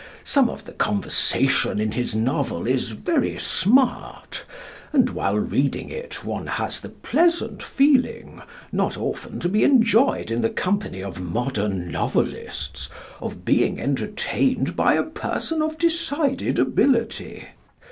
Some 0.23 0.49
of 0.49 0.65
the 0.65 0.71
conversation 0.71 1.79
in 1.79 1.91
his 1.91 2.15
novel 2.15 2.65
is 2.65 2.89
very 2.89 3.37
smart, 3.37 4.45
and 4.91 5.11
while 5.11 5.37
reading 5.37 5.91
it 5.91 6.25
one 6.25 6.47
has 6.47 6.79
the 6.79 6.89
pleasant 6.89 7.61
feeling, 7.61 8.41
not 8.71 8.97
often 8.97 9.39
to 9.41 9.47
be 9.47 9.63
enjoyed 9.63 10.31
in 10.31 10.41
the 10.41 10.49
company 10.49 11.03
of 11.03 11.21
modern 11.21 11.91
novelists, 11.91 12.89
of 13.21 13.45
being 13.45 13.79
entertained 13.79 14.75
by 14.75 14.95
a 14.95 15.03
person 15.03 15.61
of 15.61 15.77
decided 15.77 16.57
ability. 16.57 17.49